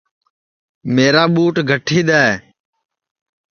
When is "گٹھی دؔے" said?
1.69-2.29